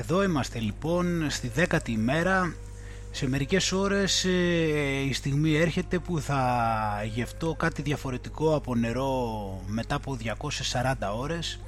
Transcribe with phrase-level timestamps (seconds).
[0.00, 2.54] Εδώ είμαστε λοιπόν στη δέκατη ημέρα
[3.10, 4.30] σε μερικές ώρες ε,
[5.08, 6.42] η στιγμή έρχεται που θα
[7.14, 11.60] γευτώ κάτι διαφορετικό από νερό μετά από 240 ώρες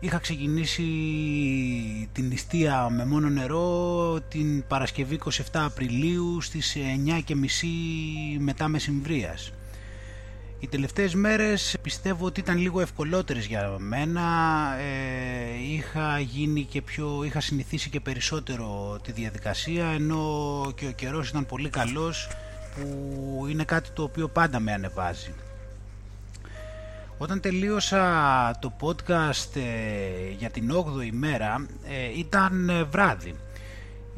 [0.00, 0.84] Είχα ξεκινήσει
[2.12, 7.20] την νηστεία με μόνο νερό την Παρασκευή 27 Απριλίου στις 9.30
[8.38, 9.52] μετά μεσημβρίας.
[10.60, 14.22] Οι τελευταίες μέρες πιστεύω ότι ήταν λίγο ευκολότερες για μένα,
[14.78, 21.28] ε, είχα, γίνει και πιο, είχα συνηθίσει και περισσότερο τη διαδικασία ενώ και ο καιρός
[21.28, 22.28] ήταν πολύ καλός
[22.74, 25.34] που είναι κάτι το οποίο πάντα με ανεβάζει.
[27.18, 33.34] Όταν τελείωσα το podcast ε, για την 8η μέρα ε, ήταν ε, βράδυ.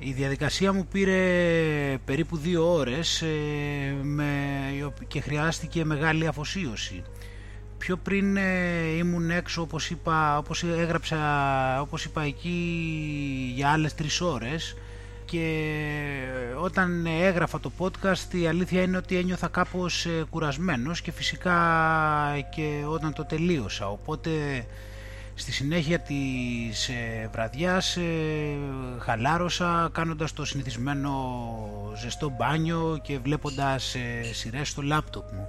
[0.04, 3.24] Η διαδικασία μου πήρε περίπου δύο ώρες
[4.02, 4.28] με,
[5.08, 7.02] και χρειάστηκε μεγάλη αφοσίωση.
[7.78, 8.36] Πιο πριν
[8.98, 11.18] ήμουν έξω όπως είπα, όπως έγραψα
[11.80, 12.58] όπως είπα εκεί
[13.54, 14.76] για άλλες τρεις ώρες
[15.24, 15.72] και
[16.60, 21.56] όταν έγραφα το podcast η αλήθεια είναι ότι ένιωθα κάπως ε, κουρασμένος και φυσικά
[22.54, 24.30] και όταν το τελείωσα οπότε
[25.34, 28.02] στη συνέχεια της ε, βραδιάς ε,
[28.98, 31.12] χαλάρωσα κάνοντας το συνηθισμένο
[32.02, 33.96] ζεστό μπάνιο και βλέποντας
[34.32, 35.48] σειρές στο λάπτοπ μου.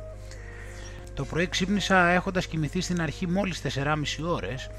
[1.14, 3.96] Το πρωί ξύπνησα έχοντας κοιμηθεί στην αρχή μόλις 4,5
[4.26, 4.70] ώρες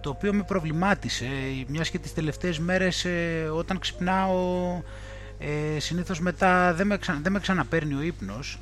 [0.00, 1.28] το οποίο με προβλημάτισε
[1.66, 4.82] μιας και τις τελευταίες μέρες ε, όταν ξυπνάω
[5.38, 8.58] ε, συνήθως μετά δεν με, δεν με ξαναπαίρνει ο ύπνος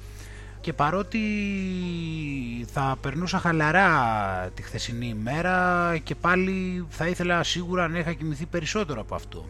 [0.68, 1.20] και παρότι
[2.72, 3.90] θα περνούσα χαλαρά
[4.54, 9.48] τη χθεσινή ημέρα και πάλι θα ήθελα σίγουρα να είχα κοιμηθεί περισσότερο από αυτό.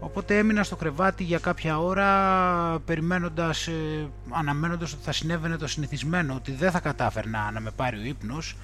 [0.00, 2.08] Οπότε έμεινα στο κρεβάτι για κάποια ώρα
[2.84, 7.98] περιμένοντας, ε, αναμένοντας ότι θα συνέβαινε το συνηθισμένο, ότι δεν θα κατάφερνα να με πάρει
[7.98, 8.56] ο ύπνος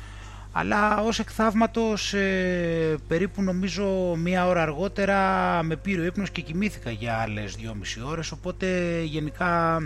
[0.52, 5.19] αλλά ως εκ θαύματος ε, περίπου νομίζω μία ώρα αργότερα
[5.62, 9.80] με πήρε ο ύπνος και κοιμήθηκα για άλλες δυόμιση ώρες οπότε γενικά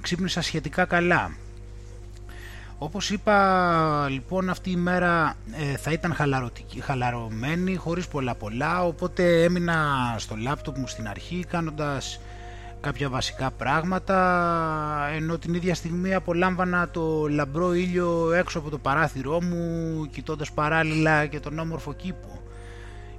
[0.00, 1.30] ξύπνησα σχετικά καλά.
[2.78, 6.16] Όπως είπα λοιπόν αυτή η μέρα ε, θα ήταν
[6.82, 12.20] χαλαρωμένη χωρίς πολλά πολλά οπότε έμεινα στο λάπτοπ μου στην αρχή κάνοντας
[12.80, 14.18] κάποια βασικά πράγματα
[15.14, 21.26] ενώ την ίδια στιγμή απολάμβανα το λαμπρό ήλιο έξω από το παράθυρό μου κοιτώντας παράλληλα
[21.26, 22.40] και τον όμορφο κήπο.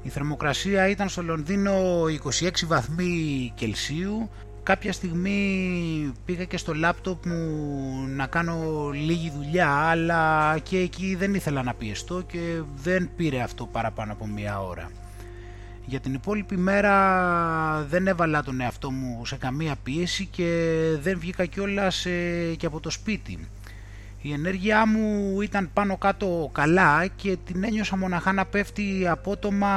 [0.04, 1.72] Η θερμοκρασία ήταν στο Λονδίνο
[2.40, 4.30] 26 βαθμοί Κελσίου
[4.68, 11.34] κάποια στιγμή πήγα και στο λάπτοπ μου να κάνω λίγη δουλειά αλλά και εκεί δεν
[11.34, 14.92] ήθελα να πιεστώ και δεν πήρε αυτό παραπάνω από μία ώρα.
[15.86, 16.96] Για την υπόλοιπη μέρα
[17.90, 22.80] δεν έβαλα τον εαυτό μου σε καμία πίεση και δεν βγήκα κιόλας ε, και από
[22.80, 23.48] το σπίτι.
[24.22, 29.68] Η ενέργειά μου ήταν πάνω κάτω καλά και την ένιωσα μοναχά να πέφτει απότομα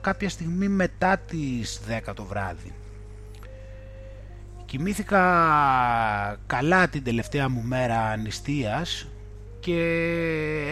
[0.00, 2.72] κάποια στιγμή μετά τις 10 το βράδυ.
[4.68, 5.20] Κοιμήθηκα
[6.46, 9.08] καλά την τελευταία μου μέρα νηστείας
[9.60, 9.80] και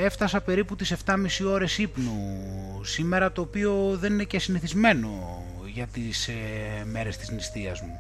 [0.03, 2.41] έφτασα περίπου τις 7,5 ώρες ύπνου
[2.83, 5.09] σήμερα το οποίο δεν είναι και συνηθισμένο
[5.73, 6.35] για τις ε,
[6.85, 7.99] μέρες της νηστείας μου.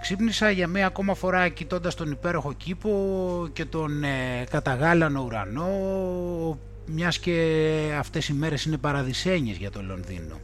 [0.00, 5.68] Ξύπνησα για μία ακόμα φορά κοιτώντας τον υπέροχο κήπο και τον ε, καταγάλανο ουρανό
[6.86, 10.40] μιας και αυτές οι μέρες είναι παραδεισένιες για το Λονδίνο.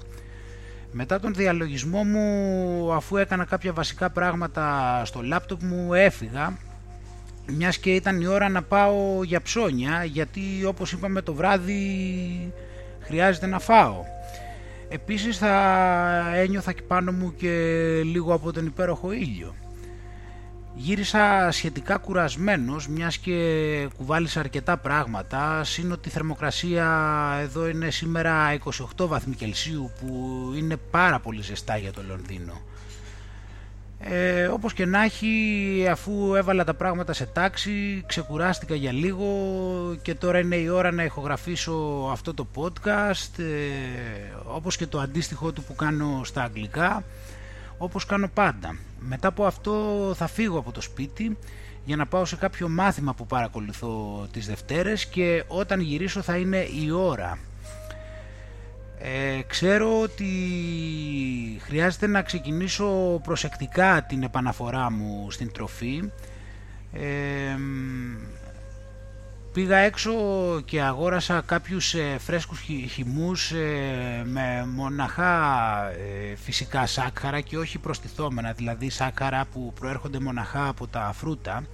[0.92, 6.56] Μετά τον διαλογισμό μου αφού έκανα κάποια βασικά πράγματα στο λάπτοπ μου έφυγα
[7.46, 12.52] μιας και ήταν η ώρα να πάω για ψώνια γιατί όπως είπαμε το βράδυ
[13.00, 14.04] χρειάζεται να φάω.
[14.88, 17.50] Επίσης θα ένιωθα και πάνω μου και
[18.04, 19.54] λίγο από τον υπέροχο ήλιο.
[20.80, 26.86] Γύρισα σχετικά κουρασμένος μιας και κουβάλισα αρκετά πράγματα σύν ότι η θερμοκρασία
[27.40, 28.58] εδώ είναι σήμερα
[28.98, 32.60] 28 βαθμοί Κελσίου που είναι πάρα πολύ ζεστά για το Λονδίνο.
[34.00, 39.26] Ε, όπως και να έχει αφού έβαλα τα πράγματα σε τάξη ξεκουράστηκα για λίγο
[40.02, 43.44] και τώρα είναι η ώρα να ηχογραφήσω αυτό το podcast ε,
[44.44, 47.04] όπως και το αντίστοιχο του που κάνω στα αγγλικά
[47.78, 51.38] όπως κάνω πάντα μετά από αυτό θα φύγω από το σπίτι
[51.84, 56.66] για να πάω σε κάποιο μάθημα που παρακολουθώ τις Δευτέρες και όταν γυρίσω θα είναι
[56.84, 57.38] η ώρα
[59.00, 60.26] ε, ξέρω ότι
[61.60, 66.10] χρειάζεται να ξεκινήσω προσεκτικά την επαναφορά μου στην τροφή.
[66.92, 67.56] Ε,
[69.58, 70.12] πήγα έξω
[70.64, 72.60] και αγόρασα κάποιους ε, φρέσκους
[72.90, 75.34] χυμούς ε, με μοναχά
[75.90, 81.64] ε, φυσικά σάκχαρα και όχι προστιθόμενα, δηλαδή σάκχαρα που προέρχονται μοναχά από τα φρούτα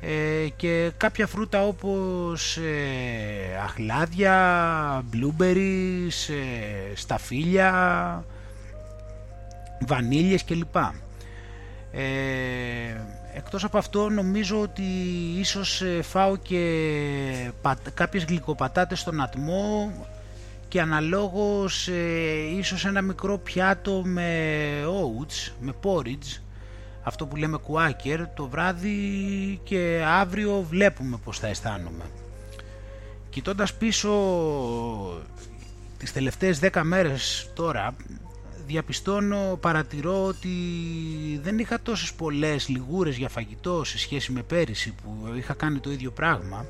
[0.00, 8.24] ε, και κάποια φρούτα όπως ε, αχλάδια, blueberries, ε, σταφύλια,
[9.86, 10.76] βανίλιες κλπ.
[11.92, 12.02] Ε,
[13.36, 14.82] εκτός από αυτό νομίζω ότι
[15.38, 17.50] ίσως ε, φάω και
[17.94, 19.92] κάποιες γλυκοπατάτες στον ατμό
[20.68, 24.28] και αναλόγως ε, ίσως ένα μικρό πιάτο με
[24.84, 26.40] oats, με porridge
[27.02, 28.98] αυτό που λέμε κουάκερ το βράδυ
[29.64, 32.04] και αύριο βλέπουμε πως θα αισθάνομαι.
[33.30, 34.10] Κοιτώντας πίσω
[35.98, 37.94] τις τελευταίες 10 μέρες τώρα
[38.66, 40.48] διαπιστώνω, παρατηρώ ότι
[41.42, 45.90] δεν είχα τόσες πολλές λιγούρες για φαγητό σε σχέση με πέρυσι που είχα κάνει το
[45.90, 46.66] ίδιο πράγμα.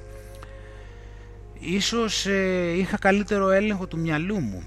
[1.58, 4.64] Ίσως ε, είχα καλύτερο έλεγχο του μυαλού μου.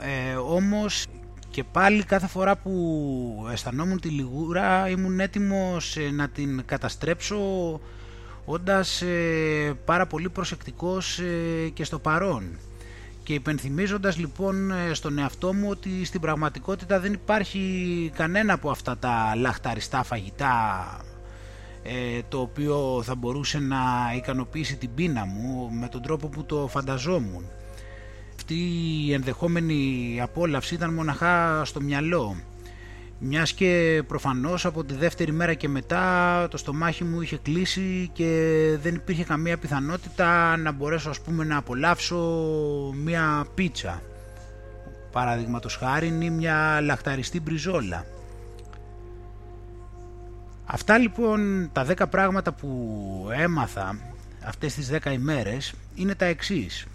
[0.00, 1.06] Ε, όμως
[1.50, 7.36] και πάλι κάθε φορά που αισθανόμουν τη λιγούρα ήμουν έτοιμος ε, να την καταστρέψω
[8.44, 12.58] όντας ε, πάρα πολύ προσεκτικός ε, και στο παρόν
[13.26, 19.32] και υπενθυμίζοντας λοιπόν στον εαυτό μου ότι στην πραγματικότητα δεν υπάρχει κανένα από αυτά τα
[19.36, 20.86] λαχταριστά φαγητά
[22.28, 23.78] το οποίο θα μπορούσε να
[24.16, 27.44] ικανοποιήσει την πείνα μου με τον τρόπο που το φανταζόμουν.
[28.36, 28.54] Αυτή
[29.06, 32.36] η ενδεχόμενη απόλαυση ήταν μοναχά στο μυαλό
[33.18, 38.30] μιας και προφανώς από τη δεύτερη μέρα και μετά το στομάχι μου είχε κλείσει και
[38.82, 42.16] δεν υπήρχε καμία πιθανότητα να μπορέσω ας πούμε να απολαύσω
[42.94, 44.02] μια πίτσα.
[45.12, 48.04] Παραδείγματος χάρη ή μια λαχταριστή μπριζόλα.
[50.66, 53.98] Αυτά λοιπόν τα 10 πράγματα που έμαθα
[54.46, 56.86] αυτές τις 10 ημέρες είναι τα εξής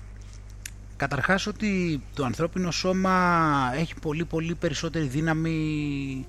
[1.02, 3.14] Καταρχάς ότι το ανθρώπινο σώμα
[3.78, 6.26] έχει πολύ πολύ περισσότερη δύναμη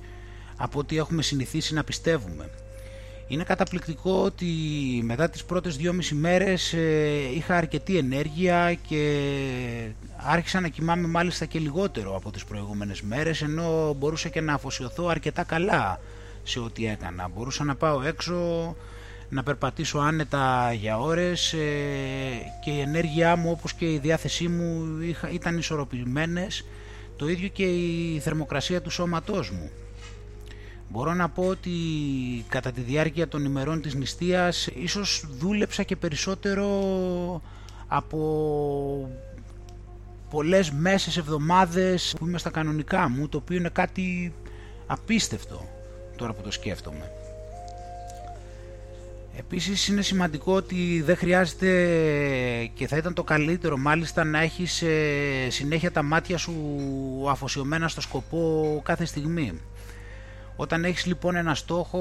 [0.57, 2.51] από ό,τι έχουμε συνηθίσει να πιστεύουμε.
[3.29, 4.47] Είναι καταπληκτικό ότι
[5.05, 9.29] μετά τις πρώτες δυόμιση μέρες ε, είχα αρκετή ενέργεια και
[10.17, 15.07] άρχισα να κοιμάμαι μάλιστα και λιγότερο από τις προηγούμενες μέρες ενώ μπορούσα και να αφοσιωθώ
[15.09, 16.01] αρκετά καλά
[16.43, 17.29] σε ό,τι έκανα.
[17.35, 18.37] Μπορούσα να πάω έξω,
[19.33, 21.59] να περπατήσω άνετα για ώρες ε,
[22.65, 24.87] και η ενέργειά μου όπως και η διάθεσή μου
[25.33, 26.65] ήταν ισορροπημένες
[27.17, 29.71] το ίδιο και η θερμοκρασία του σώματός μου.
[30.89, 31.71] Μπορώ να πω ότι
[32.49, 36.69] κατά τη διάρκεια των ημερών της νηστείας ίσως δούλεψα και περισσότερο
[37.87, 39.11] από
[40.31, 44.35] πολλές μέσες εβδομάδες που είμαι στα κανονικά μου το οποίο είναι κάτι
[44.87, 45.69] απίστευτο
[46.17, 47.22] τώρα που το σκέφτομαι.
[49.37, 51.71] Επίσης είναι σημαντικό ότι δεν χρειάζεται
[52.75, 56.55] και θα ήταν το καλύτερο μάλιστα να έχεις ε, συνέχεια τα μάτια σου
[57.29, 59.61] αφοσιωμένα στο σκοπό κάθε στιγμή.
[60.57, 62.01] Όταν έχεις λοιπόν ένα στόχο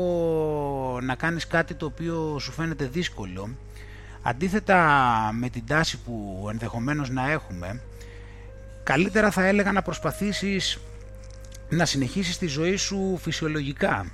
[1.03, 3.49] να κάνεις κάτι το οποίο σου φαίνεται δύσκολο,
[4.21, 4.79] αντίθετα
[5.33, 7.81] με την τάση που ενδεχομένως να έχουμε,
[8.83, 10.79] καλύτερα θα έλεγα να προσπαθήσεις
[11.69, 14.05] να συνεχίσεις τη ζωή σου φυσιολογικά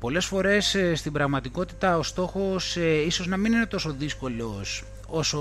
[0.00, 5.40] Πολλές φορές ε, στην πραγματικότητα ο στόχος ε, ίσως να μην είναι τόσο δύσκολος όσο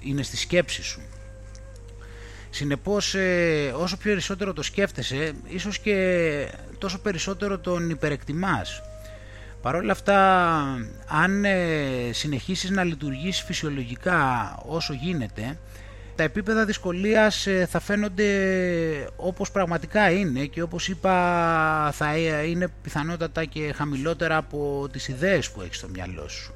[0.00, 1.00] είναι στη σκέψη σου.
[2.50, 6.48] Συνεπώς ε, όσο πιο περισσότερο το σκέφτεσαι ίσως και
[6.78, 8.82] τόσο περισσότερο τον υπερεκτιμάς.
[9.62, 10.18] Παρ' όλα αυτά
[11.06, 11.44] αν
[12.10, 15.58] συνεχίσεις να λειτουργείς φυσιολογικά όσο γίνεται
[16.16, 18.28] τα επίπεδα δυσκολίας ε, θα φαίνονται
[19.16, 25.50] όπως πραγματικά είναι και όπως είπα θα ε, είναι πιθανότατα και χαμηλότερα από τις ιδέες
[25.50, 26.54] που έχεις στο μυαλό σου.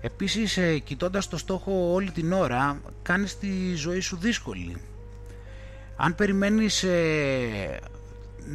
[0.00, 4.76] Επίσης ε, κοιτώντας το στόχο όλη την ώρα κάνεις τη ζωή σου δύσκολη.
[5.96, 6.84] Αν περιμένεις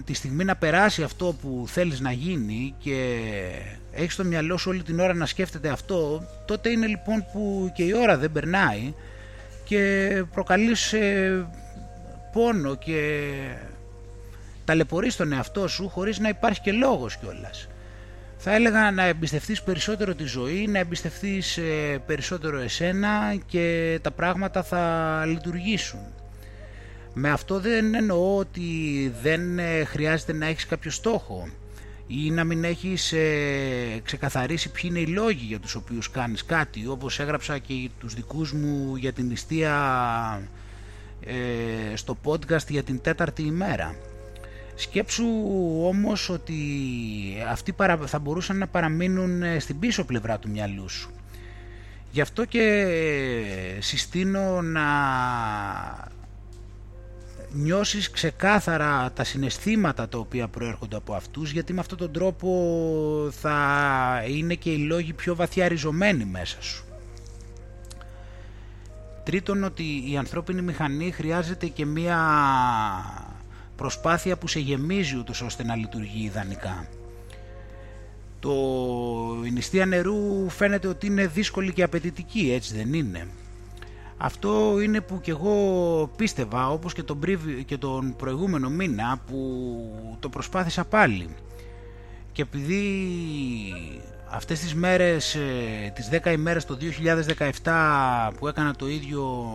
[0.06, 3.20] τη στιγμή να περάσει αυτό που θέλεις να γίνει και
[3.92, 7.84] έχεις στο μυαλό σου όλη την ώρα να σκέφτεται αυτό τότε είναι λοιπόν που και
[7.84, 8.94] η ώρα δεν περνάει
[9.66, 11.48] και προκαλείς ε,
[12.32, 13.22] πόνο και
[14.66, 17.68] ταλαιπωρείς τον εαυτό σου χωρίς να υπάρχει και λόγος κιόλας.
[18.38, 24.64] Θα έλεγα να εμπιστευτείς περισσότερο τη ζωή, να εμπιστευτείς ε, περισσότερο εσένα και τα πράγματα
[24.64, 26.00] θα λειτουργήσουν.
[27.14, 31.48] Με αυτό δεν εννοώ ότι δεν ε, χρειάζεται να έχεις κάποιο στόχο
[32.08, 36.88] ή να μην έχεις ε, ξεκαθαρίσει ποιοι είναι οι λόγοι για τους οποίους κάνεις κάτι.
[36.88, 40.50] Όπως έγραψα και τους δικούς μου για την νηστεία
[41.26, 43.96] ε, στο podcast για την τέταρτη ημέρα.
[44.76, 45.26] Σκέψου
[45.82, 46.56] όμως ότι
[47.50, 51.10] αυτοί θα μπορούσαν να παραμείνουν ε, στην πίσω πλευρά του μυαλού σου.
[52.12, 52.96] Γι' αυτό και
[53.80, 54.86] συστήνω να
[57.56, 64.24] νιώσεις ξεκάθαρα τα συναισθήματα τα οποία προέρχονται από αυτούς γιατί με αυτόν τον τρόπο θα
[64.28, 66.86] είναι και οι λόγοι πιο βαθιά ριζωμένοι μέσα σου.
[69.24, 72.20] Τρίτον ότι η ανθρώπινη μηχανή χρειάζεται και μία
[73.76, 76.88] προσπάθεια που σε γεμίζει ούτως ώστε να λειτουργεί ιδανικά.
[78.40, 78.52] Το,
[79.46, 83.28] η νηστεία νερού φαίνεται ότι είναι δύσκολη και απαιτητική, έτσι δεν είναι;
[84.18, 87.20] Αυτό είναι που και εγώ πίστευα όπως και τον,
[87.66, 91.30] και τον προηγούμενο μήνα που το προσπάθησα πάλι.
[92.32, 92.94] Και επειδή
[94.30, 99.46] αυτές τις μέρες, ε, τις 10 ημέρες το 2017 που έκανα το ίδιο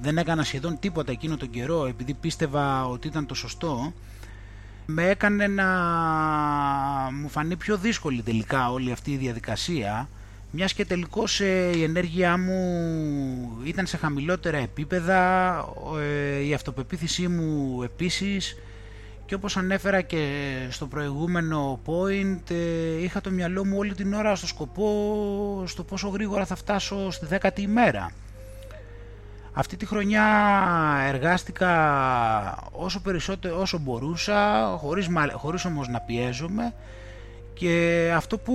[0.00, 3.92] δεν έκανα σχεδόν τίποτα εκείνο τον καιρό επειδή πίστευα ότι ήταν το σωστό
[4.86, 5.66] με έκανε να
[7.12, 10.08] μου φανεί πιο δύσκολη τελικά όλη αυτή η διαδικασία
[10.58, 15.64] μιας και τελικώς ε, η ενέργειά μου ήταν σε χαμηλότερα επίπεδα,
[16.00, 18.56] ε, η αυτοπεποίθησή μου επίσης
[19.26, 24.34] και όπως ανέφερα και στο προηγούμενο point ε, είχα το μυαλό μου όλη την ώρα
[24.34, 28.10] στο σκοπό στο πόσο γρήγορα θα φτάσω στη δέκατη ημέρα.
[29.52, 30.24] Αυτή τη χρονιά
[31.06, 31.70] εργάστηκα
[32.72, 36.74] όσο περισσότερο όσο μπορούσα, χωρίς, χωρίς όμως να πιέζομαι
[37.58, 38.54] και αυτό που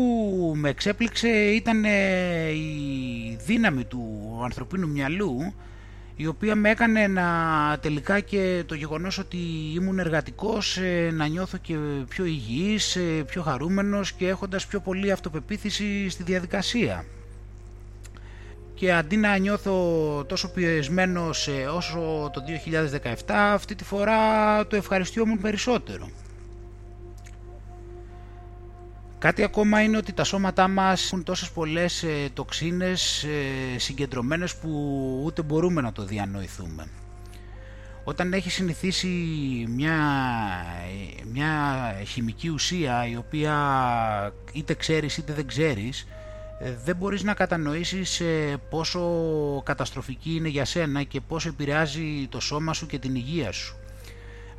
[0.55, 5.53] με εξέπληξε ήταν ε, η δύναμη του ανθρωπίνου μυαλού
[6.15, 7.23] η οποία με έκανε να
[7.81, 9.37] τελικά και το γεγονός ότι
[9.75, 11.75] ήμουν εργατικός ε, να νιώθω και
[12.09, 17.05] πιο υγιής, ε, πιο χαρούμενος και έχοντας πιο πολύ αυτοπεποίθηση στη διαδικασία.
[18.73, 19.75] Και αντί να νιώθω
[20.27, 22.41] τόσο πιεσμένος όσο το
[23.27, 26.09] 2017, αυτή τη φορά το ευχαριστιόμουν περισσότερο.
[29.21, 34.69] Κάτι ακόμα είναι ότι τα σώματά μας έχουν τόσες πολλές ε, τοξίνες ε, συγκεντρωμένες που
[35.25, 36.87] ούτε μπορούμε να το διανοηθούμε.
[38.03, 39.07] Όταν έχει συνηθίσει
[39.69, 39.95] μια,
[41.31, 41.51] μια
[42.07, 43.53] χημική ουσία η οποία
[44.53, 46.07] είτε ξέρεις είτε δεν ξέρεις
[46.59, 49.01] ε, δεν μπορείς να κατανοήσεις ε, πόσο
[49.65, 53.75] καταστροφική είναι για σένα και πόσο επηρεάζει το σώμα σου και την υγεία σου.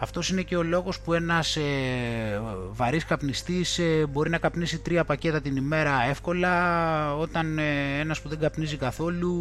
[0.03, 2.41] Αυτός είναι και ο λόγος που ένας ε,
[2.73, 8.29] βαρύς καπνιστής ε, μπορεί να καπνίσει τρία πακέτα την ημέρα εύκολα όταν ε, ένας που
[8.29, 9.35] δεν καπνίζει καθόλου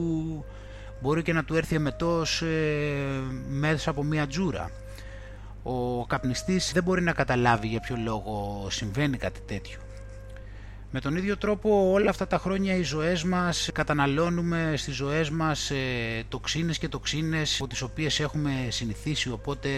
[1.01, 2.45] μπορεί και να του έρθει εμετός ε,
[3.49, 4.71] μέσα από μία τζούρα.
[5.63, 9.79] Ο καπνιστής δεν μπορεί να καταλάβει για ποιο λόγο συμβαίνει κάτι τέτοιο.
[10.91, 15.71] Με τον ίδιο τρόπο όλα αυτά τα χρόνια οι ζωές μας καταναλώνουμε στις ζωές μας
[16.29, 19.69] τοξίνες και τοξίνες από τις οποίες έχουμε συνηθίσει οπότε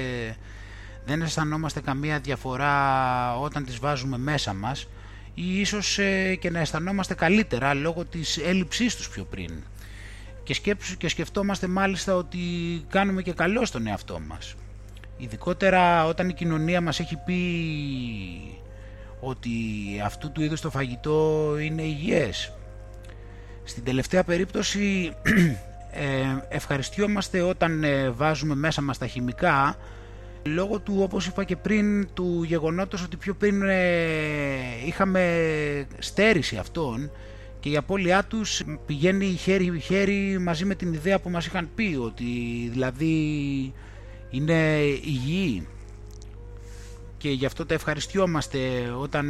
[1.05, 4.87] δεν αισθανόμαστε καμία διαφορά όταν τις βάζουμε μέσα μας
[5.33, 9.63] ή ίσως ε, και να αισθανόμαστε καλύτερα λόγω της έλλειψής τους πιο πριν.
[10.43, 12.39] Και, και σκεφτόμαστε μάλιστα ότι
[12.89, 14.55] κάνουμε και καλό στον εαυτό μας.
[15.17, 17.41] Ειδικότερα όταν η κοινωνία μας έχει πει
[19.19, 19.49] ότι
[20.03, 22.53] αυτού του είδους το φαγητό είναι υγιές.
[23.63, 25.13] Στην τελευταία περίπτωση
[25.91, 29.77] ε, ευχαριστιόμαστε όταν ε, βάζουμε μέσα μας τα χημικά
[30.45, 37.11] Λόγω του, όπως είπα και πριν, του γεγονότος ότι πιο πριν ε, είχαμε στέρηση αυτών
[37.59, 42.23] και η απώλειά τους πηγαίνει χέρι-χέρι μαζί με την ιδέα που μας είχαν πει ότι
[42.71, 43.13] δηλαδή
[44.29, 45.67] είναι υγιή
[47.17, 48.59] και γι' αυτό τα ευχαριστιόμαστε
[48.99, 49.27] όταν,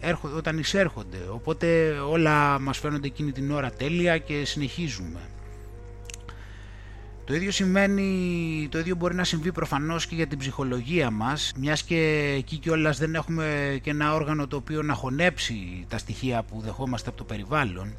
[0.00, 5.20] έρχονται, όταν εισέρχονται οπότε όλα μας φαίνονται εκείνη την ώρα τέλεια και συνεχίζουμε.
[7.24, 11.82] Το ίδιο σημαίνει, το ίδιο μπορεί να συμβεί προφανώς και για την ψυχολογία μας, μιας
[11.82, 16.60] και εκεί κιόλας δεν έχουμε και ένα όργανο το οποίο να χωνέψει τα στοιχεία που
[16.60, 17.94] δεχόμαστε από το περιβάλλον.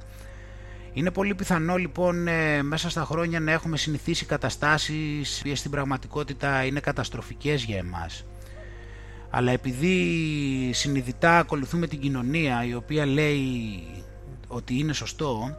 [0.94, 6.66] Είναι πολύ πιθανό λοιπόν ε, μέσα στα χρόνια να έχουμε συνηθίσει καταστάσεις που στην πραγματικότητα
[6.66, 8.26] είναι καταστροφικές για εμάς.
[9.30, 13.50] Αλλά επειδή συνειδητά ακολουθούμε την κοινωνία η οποία λέει
[14.48, 15.58] ότι είναι σωστό,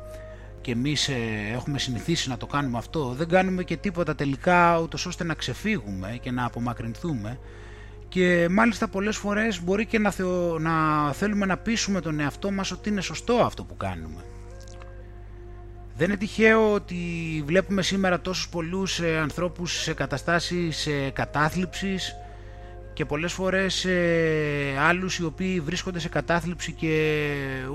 [0.65, 1.15] και εμείς ε,
[1.53, 6.19] έχουμε συνηθίσει να το κάνουμε αυτό, δεν κάνουμε και τίποτα τελικά ούτως ώστε να ξεφύγουμε
[6.21, 7.39] και να απομακρυνθούμε
[8.09, 10.13] και μάλιστα πολλές φορές μπορεί και να,
[10.59, 14.25] να θέλουμε να πείσουμε τον εαυτό μας ότι είναι σωστό αυτό που κάνουμε.
[15.97, 16.97] Δεν είναι τυχαίο ότι
[17.47, 22.15] βλέπουμε σήμερα τόσους πολλούς ε, ανθρώπους σε καταστάσεις ε, κατάθλιψης
[22.95, 27.25] και πολλές φορές ε, άλλους οι οποίοι βρίσκονται σε κατάθλιψη και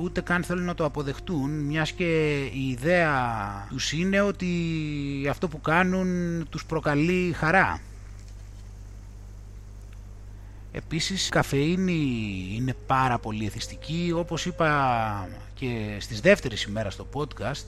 [0.01, 4.47] ούτε καν θέλουν να το αποδεχτούν μιας και η ιδέα τους είναι ότι
[5.29, 7.81] αυτό που κάνουν τους προκαλεί χαρά.
[10.71, 12.01] Επίσης η καφεΐνη
[12.55, 17.65] είναι πάρα πολύ εθιστική όπως είπα και στις δεύτερες ημέρες στο podcast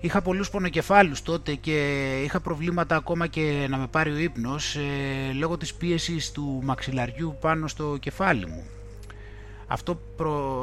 [0.00, 5.32] Είχα πολλούς πονοκεφάλους τότε και είχα προβλήματα ακόμα και να με πάρει ο ύπνος ε,
[5.32, 8.64] λόγω της πίεσης του μαξιλαριού πάνω στο κεφάλι μου.
[9.70, 10.00] Αυτό,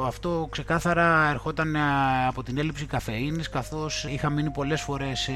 [0.06, 1.80] αυτό ξεκάθαρα ερχόταν ε,
[2.26, 5.32] από την έλλειψη καφεΐνης καθώς είχα μείνει πολλές φορές ε,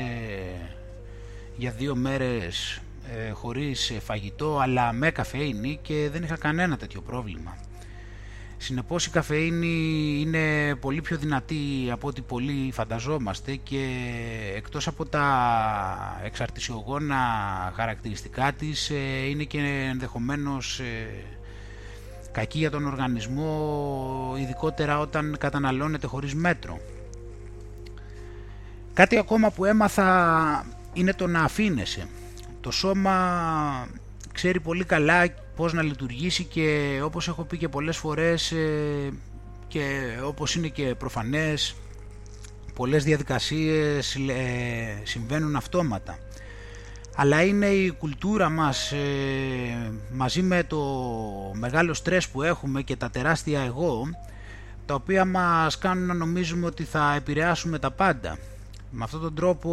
[1.57, 2.81] για δύο μέρες
[3.27, 7.57] ε, χωρίς φαγητό αλλά με καφεΐνη και δεν είχα κανένα τέτοιο πρόβλημα.
[8.63, 13.87] Συνεπώς η καφεΐνη είναι πολύ πιο δυνατή από ό,τι πολλοί φανταζόμαστε και
[14.57, 17.17] εκτός από τα εξαρτησιογόνα
[17.77, 19.59] χαρακτηριστικά της ε, είναι και
[19.91, 21.25] ενδεχομένως ε,
[22.33, 26.81] κακή για τον οργανισμό ειδικότερα όταν καταναλώνεται χωρίς μέτρο.
[28.95, 32.07] Κάτι ακόμα που έμαθα είναι το να αφήνεσαι.
[32.61, 33.87] Το σώμα
[34.33, 35.25] ξέρει πολύ καλά
[35.61, 39.13] πώς να λειτουργήσει και όπως έχω πει και πολλές φορές ε,
[39.69, 39.83] και
[40.25, 41.75] όπως είναι και προφανές
[42.75, 46.19] πολλές διαδικασίες ε, συμβαίνουν αυτόματα.
[47.17, 50.81] Αλλά είναι η κουλτούρα μας ε, μαζί με το
[51.55, 54.09] μεγάλο στρες που έχουμε και τα τεράστια εγώ
[54.87, 58.39] τα οποία μας κάνουν να νομίζουμε ότι θα επηρεάσουμε τα πάντα.
[58.91, 59.71] Με αυτόν τον τρόπο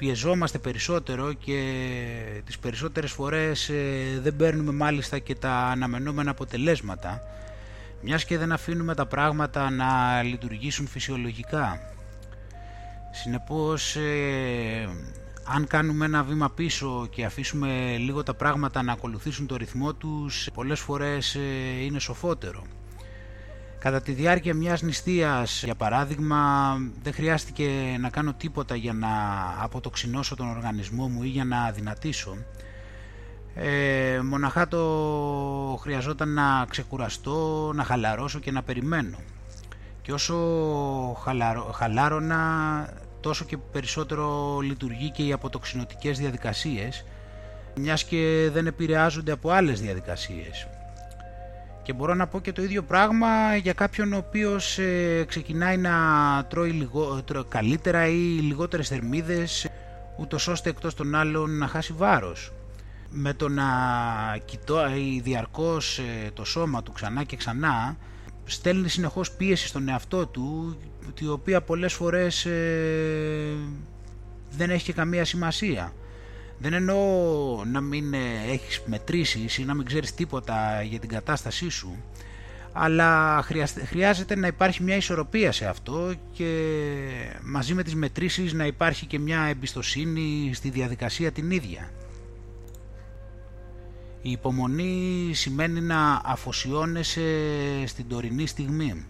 [0.00, 1.62] πιεζόμαστε περισσότερο και
[2.44, 7.22] τις περισσότερες φορές ε, δεν παίρνουμε μάλιστα και τα αναμενόμενα αποτελέσματα
[8.02, 11.80] μιας και δεν αφήνουμε τα πράγματα να λειτουργήσουν φυσιολογικά.
[13.10, 14.88] Συνεπώς ε,
[15.44, 20.48] αν κάνουμε ένα βήμα πίσω και αφήσουμε λίγο τα πράγματα να ακολουθήσουν το ρυθμό τους
[20.54, 22.62] πολλές φορές ε, είναι σοφότερο.
[23.80, 26.38] Κατά τη διάρκεια μιας νηστείας, για παράδειγμα,
[27.02, 29.08] δεν χρειάστηκε να κάνω τίποτα για να
[29.62, 32.36] αποτοξινώσω τον οργανισμό μου ή για να δυνατήσω.
[33.54, 39.18] Ε, μοναχά το χρειαζόταν να ξεκουραστώ, να χαλαρώσω και να περιμένω.
[40.02, 40.36] Και όσο
[41.22, 42.42] χαλαρώ, χαλάρωνα,
[43.20, 47.04] τόσο και περισσότερο λειτουργεί και οι αποτοξινωτικές διαδικασίες,
[47.74, 50.68] μιας και δεν επηρεάζονται από άλλες διαδικασίες.
[51.82, 55.90] Και μπορώ να πω και το ίδιο πράγμα για κάποιον ο οποίος ε, ξεκινάει να
[56.48, 59.68] τρώει λιγό, καλύτερα ή λιγότερες θερμίδες
[60.18, 62.52] ούτως ώστε εκτός των άλλων να χάσει βάρος.
[63.10, 63.64] Με το να
[64.44, 67.96] κοιτάει διαρκώς ε, το σώμα του ξανά και ξανά
[68.44, 70.76] στέλνει συνεχώς πίεση στον εαυτό του
[71.20, 73.54] η οποία πολλές φορές ε,
[74.50, 75.92] δεν έχει και καμία σημασία.
[76.62, 78.18] Δεν εννοώ να μην ε,
[78.50, 81.96] έχεις μετρήσεις ή να μην ξέρεις τίποτα για την κατάστασή σου,
[82.72, 83.42] αλλά
[83.86, 86.72] χρειάζεται να υπάρχει μια ισορροπία σε αυτό και
[87.42, 91.90] μαζί με τις μετρήσεις να υπάρχει και μια εμπιστοσύνη στη διαδικασία την ίδια.
[94.22, 97.22] Η υπομονή σημαίνει να αφοσιώνεσαι
[97.86, 99.04] στην τωρινή στιγμή.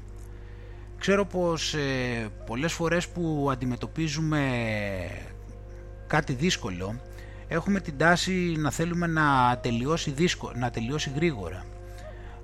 [0.98, 4.40] Ξέρω πως ε, πολλές φορές που αντιμετωπίζουμε
[6.06, 7.00] κάτι δύσκολο
[7.52, 11.64] έχουμε την τάση να θέλουμε να τελειώσει, δύσκολο, να τελειώσει γρήγορα.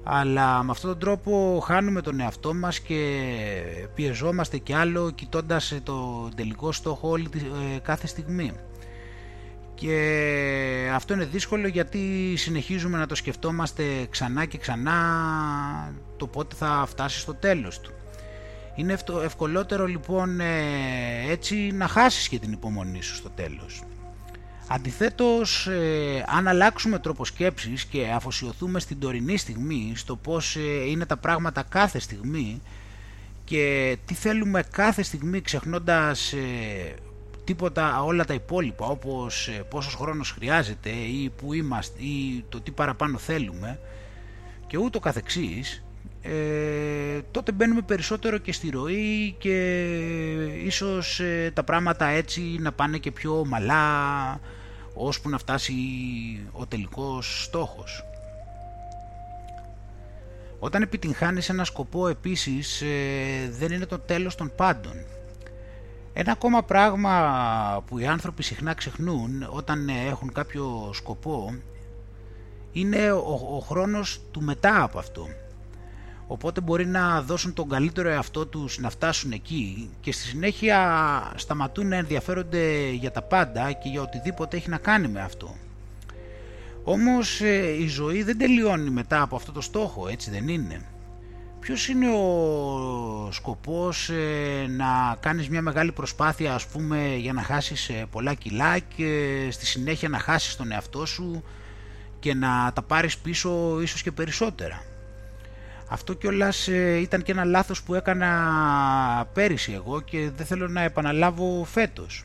[0.03, 3.23] Αλλά με αυτόν τον τρόπο χάνουμε τον εαυτό μας και
[3.95, 8.53] πιεζόμαστε κι άλλο κοιτώντας το τελικό στόχο όλη τη, ε, κάθε στιγμή.
[9.75, 14.95] Και αυτό είναι δύσκολο γιατί συνεχίζουμε να το σκεφτόμαστε ξανά και ξανά
[16.16, 17.90] το πότε θα φτάσει στο τέλος του.
[18.75, 20.55] Είναι ευκολότερο λοιπόν ε,
[21.29, 23.83] έτσι να χάσεις και την υπομονή σου στο τέλος.
[24.68, 31.07] Αντιθέτως, ε, αν αλλάξουμε τρόπο σκέψης και αφοσιωθούμε στην τωρινή στιγμή, στο πώς ε, είναι
[31.07, 32.62] τα πράγματα κάθε στιγμή
[33.44, 36.94] και τι θέλουμε κάθε στιγμή ξεχνώντας ε,
[37.44, 43.18] τίποτα όλα τα υπόλοιπα όπως πόσος χρόνος χρειάζεται ή που είμαστε ή το τι παραπάνω
[43.18, 43.79] θέλουμε
[44.66, 45.85] και ούτω καθεξής
[46.28, 49.84] ε, τότε μπαίνουμε περισσότερο και στη ροή και
[50.64, 51.20] ίσως
[51.52, 54.40] τα πράγματα έτσι να πάνε και πιο ομαλά
[54.94, 55.74] ώσπου να φτάσει
[56.52, 58.04] ο τελικός στόχος.
[60.58, 64.92] Όταν επιτυγχάνεις ένα σκοπό επίσης ε, δεν είναι το τέλος των πάντων.
[66.12, 71.54] Ένα ακόμα πράγμα που οι άνθρωποι συχνά ξεχνούν όταν έχουν κάποιο σκοπό
[72.72, 75.28] είναι ο, ο χρόνος του μετά από αυτό
[76.26, 81.88] οπότε μπορεί να δώσουν τον καλύτερο εαυτό τους να φτάσουν εκεί και στη συνέχεια σταματούν
[81.88, 85.54] να ενδιαφέρονται για τα πάντα και για οτιδήποτε έχει να κάνει με αυτό.
[86.84, 90.84] Όμως ε, η ζωή δεν τελειώνει μετά από αυτό το στόχο, έτσι δεν είναι;
[91.60, 97.88] Ποιος είναι ο σκοπός ε, να κάνεις μια μεγάλη προσπάθεια ας πούμε για να χάσεις
[97.88, 101.42] ε, πολλά κιλά και στη συνέχεια να χάσεις τον εαυτό σου
[102.18, 104.82] και να τα πάρεις πίσω ίσως και περισσότερα;
[105.88, 110.81] Αυτό κιόλας ε, ήταν και ένα λάθος που έκανα πέρυσι εγώ και δεν θέλω να
[110.83, 112.25] επαναλάβω φέτος.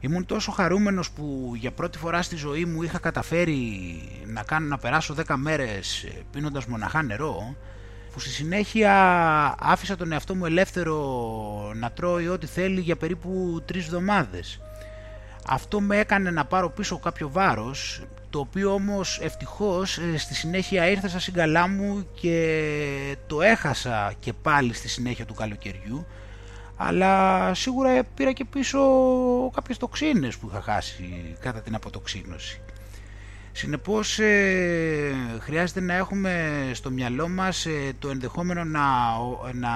[0.00, 3.62] Ήμουν τόσο χαρούμενος που για πρώτη φορά στη ζωή μου είχα καταφέρει
[4.26, 7.56] να, κάνω, να περάσω 10 μέρες ε, πίνοντας μοναχά νερό
[8.12, 8.94] που στη συνέχεια
[9.60, 14.60] άφησα τον εαυτό μου ελεύθερο να τρώει ό,τι θέλει για περίπου τρεις εβδομάδες.
[15.48, 20.90] Αυτό με έκανε να πάρω πίσω κάποιο βάρος, το οποίο όμως ευτυχώς ε, στη συνέχεια
[20.90, 26.06] ήρθα στα συγκαλά μου και το έχασα και πάλι στη συνέχεια του καλοκαιριού,
[26.76, 28.80] αλλά σίγουρα πήρα και πίσω
[29.54, 32.60] κάποιες τοξίνες που είχα χάσει κατά την αποτοξίνωση.
[33.52, 38.82] Συνεπώς ε, χρειάζεται να έχουμε στο μυαλό μας ε, το ενδεχόμενο να,
[39.52, 39.70] να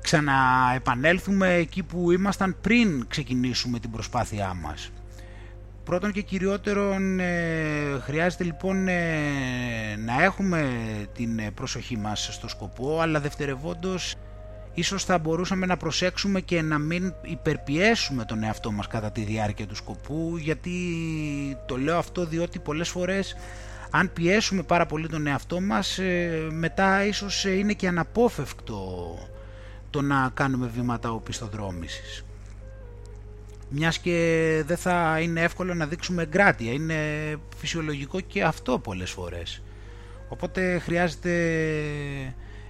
[0.00, 4.90] ξαναεπανέλθουμε εκεί που ήμασταν πριν ξεκινήσουμε την προσπάθειά μας.
[5.88, 8.84] Πρώτον και κυριότερον ε, χρειάζεται λοιπόν
[10.04, 10.70] να έχουμε
[11.14, 14.14] την προσοχή μας στο σκοπό αλλά δευτερευόντως
[14.74, 19.66] ίσως θα μπορούσαμε να προσέξουμε και να μην υπερπιέσουμε τον εαυτό μας κατά τη διάρκεια
[19.66, 20.72] του σκοπού γιατί
[21.66, 23.36] το λέω αυτό διότι πολλές φορές
[23.90, 29.14] αν πιέσουμε πάρα πολύ τον εαυτό μας ε, μετά ίσως ε, είναι και αναπόφευκτο
[29.90, 32.24] το να κάνουμε βήματα οπισθοδρόμησης.
[33.70, 36.96] Μιας και δεν θα είναι εύκολο να δείξουμε εγκράτεια, είναι
[37.56, 39.62] φυσιολογικό και αυτό πολλές φορές.
[40.28, 41.32] Οπότε χρειάζεται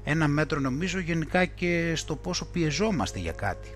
[0.04, 3.68] ένα μέτρο νομίζω γενικά και στο πόσο πιεζόμαστε για κάτι.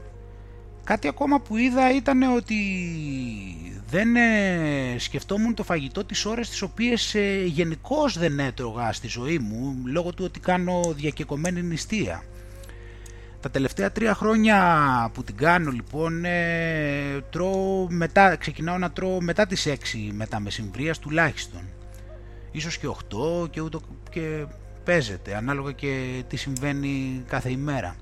[0.84, 2.56] Κάτι ακόμα που είδα ήταν ότι
[3.88, 9.38] δεν ε, σκεφτόμουν το φαγητό τις ώρες τις οποίες ε, γενικώς δεν έτρωγα στη ζωή
[9.38, 12.22] μου λόγω του ότι κάνω διακεκομένη νηστεία.
[13.42, 19.46] Τα τελευταία τρία χρόνια που την κάνω λοιπόν ε, τρώω μετά, ξεκινάω να τρώω μετά
[19.46, 19.74] τις 6
[20.12, 21.60] μετά μεσημβρίας τουλάχιστον.
[22.50, 22.86] Ίσως και
[23.42, 24.44] 8 και, ούτω, και
[24.84, 27.96] παίζεται ανάλογα και τι συμβαίνει κάθε ημέρα.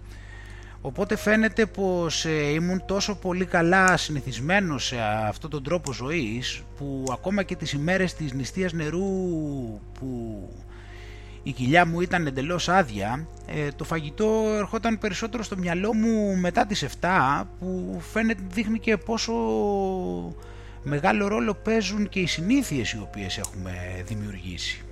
[0.81, 4.96] Οπότε φαίνεται πως ε, ήμουν τόσο πολύ καλά συνηθισμένος σε
[5.29, 9.09] αυτόν τον τρόπο ζωής που ακόμα και τις ημέρες της νηστείας νερού
[9.98, 10.48] που
[11.42, 16.66] η κοιλιά μου ήταν εντελώς άδεια ε, το φαγητό ερχόταν περισσότερο στο μυαλό μου μετά
[16.66, 19.33] τις 7 που φαίνεται δείχνει και πόσο
[20.83, 23.72] μεγάλο ρόλο παίζουν και οι συνήθειες οι οποίες έχουμε
[24.07, 24.85] δημιουργήσει.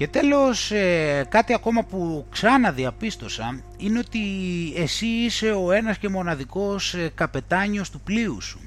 [0.00, 4.20] Και τέλος ε, κάτι ακόμα που ξανά διαπίστωσα είναι ότι
[4.76, 8.60] εσύ είσαι ο ένας και μοναδικός ε, καπετάνιος του πλοίου σου.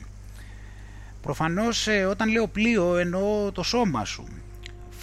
[1.21, 4.27] Προφανώς ε, όταν λέω πλοίο εννοώ το σώμα σου.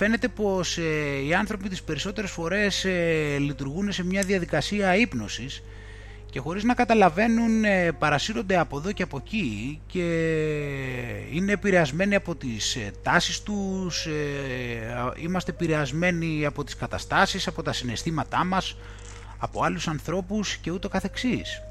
[0.02, 0.76] Φαίνεται πως
[1.26, 2.86] οι άνθρωποι τις περισσότερες φορές
[3.38, 5.62] λειτουργούν σε μια διαδικασία ύπνωσης
[6.30, 10.04] και χωρίς να καταλαβαίνουν ε, παρασύρονται από εδώ και από εκεί και
[11.32, 17.72] είναι επηρεασμένοι από τις ε, τάσεις τους, ε, είμαστε επηρεασμένοι από τις καταστάσεις, από τα
[17.72, 18.76] συναισθήματά μας,
[19.38, 21.62] από άλλους ανθρώπους και ούτω καθεξής.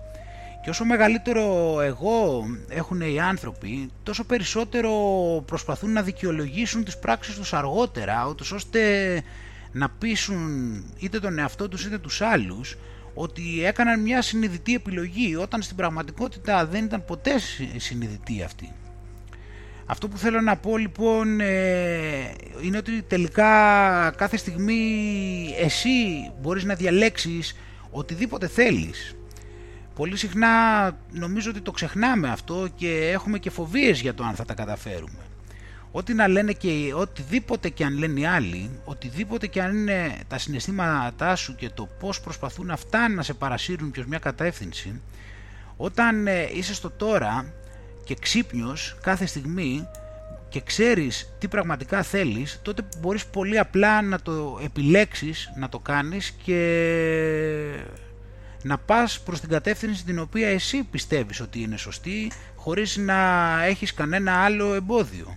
[0.69, 4.91] Και όσο μεγαλύτερο εγώ έχουν οι άνθρωποι, τόσο περισσότερο
[5.45, 8.79] προσπαθούν να δικαιολογήσουν τις πράξεις τους αργότερα, ώστε
[9.71, 10.39] να πείσουν
[10.99, 12.77] είτε τον εαυτό τους είτε τους άλλους
[13.13, 17.31] ότι έκαναν μια συνειδητή επιλογή όταν στην πραγματικότητα δεν ήταν ποτέ
[17.77, 18.71] συνειδητή αυτή.
[19.85, 23.51] Αυτό που θέλω να πω λοιπόν ε, είναι ότι τελικά
[24.17, 24.83] κάθε στιγμή
[25.59, 27.55] εσύ μπορείς να διαλέξεις
[27.91, 29.13] οτιδήποτε θέλεις.
[29.99, 30.49] Πολύ συχνά
[31.11, 35.19] νομίζω ότι το ξεχνάμε αυτό και έχουμε και φοβίες για το αν θα τα καταφέρουμε.
[35.91, 40.37] Ό,τι να λένε και οτιδήποτε και αν λένε οι άλλοι, οτιδήποτε και αν είναι τα
[40.37, 45.01] συναισθήματά σου και το πώς προσπαθούν αυτά να σε παρασύρουν προς μια κατεύθυνση,
[45.77, 47.53] όταν ε, είσαι στο τώρα
[48.03, 49.87] και ξύπνιος κάθε στιγμή
[50.49, 56.31] και ξέρεις τι πραγματικά θέλεις, τότε μπορείς πολύ απλά να το επιλέξεις, να το κάνεις
[56.43, 56.59] και
[58.63, 63.93] να πας προς την κατεύθυνση την οποία εσύ πιστεύεις ότι είναι σωστή, χωρίς να έχεις
[63.93, 65.33] κανένα άλλο εμπόδιο.